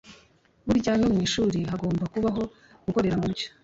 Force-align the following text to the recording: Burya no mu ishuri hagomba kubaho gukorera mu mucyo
Burya 0.65 0.91
no 0.99 1.07
mu 1.13 1.19
ishuri 1.27 1.59
hagomba 1.71 2.03
kubaho 2.13 2.41
gukorera 2.85 3.15
mu 3.19 3.25
mucyo 3.29 3.47